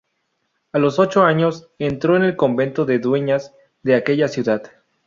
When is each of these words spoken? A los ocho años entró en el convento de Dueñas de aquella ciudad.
A 0.71 0.79
los 0.79 0.97
ocho 0.97 1.21
años 1.25 1.69
entró 1.77 2.17
en 2.17 2.23
el 2.23 2.35
convento 2.35 2.85
de 2.85 2.97
Dueñas 2.97 3.53
de 3.83 3.93
aquella 3.93 4.27
ciudad. 4.29 4.63